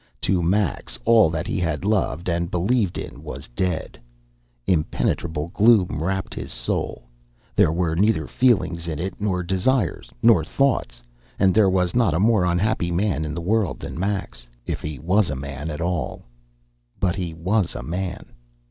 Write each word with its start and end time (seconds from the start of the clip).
To 0.21 0.41
Max 0.41 0.97
all 1.05 1.29
that 1.29 1.45
he 1.45 1.59
had 1.59 1.85
loved 1.85 2.27
and 2.27 2.49
believed 2.49 2.97
in 2.97 3.21
was 3.21 3.47
dead. 3.49 3.99
Impenetrable 4.65 5.49
gloom 5.49 6.01
wrapped 6.03 6.33
his 6.33 6.51
soul. 6.51 7.03
There 7.55 7.71
were 7.71 7.93
neither 7.95 8.25
feelings 8.25 8.87
in 8.87 8.97
it, 8.97 9.13
nor 9.21 9.43
desires, 9.43 10.11
nor 10.23 10.43
thoughts. 10.43 11.03
And 11.37 11.53
there 11.53 11.69
was 11.69 11.93
not 11.93 12.15
a 12.15 12.19
more 12.19 12.45
unhappy 12.45 12.89
man 12.89 13.23
in 13.23 13.35
the 13.35 13.41
world 13.45 13.79
than 13.79 13.99
Max, 13.99 14.47
if 14.65 14.81
he 14.81 14.97
was 14.97 15.29
a 15.29 15.35
man 15.35 15.69
at 15.69 15.81
all. 15.81 16.23
But 16.99 17.15
he 17.15 17.35
was 17.35 17.75
a 17.75 17.83
man. 17.83 18.25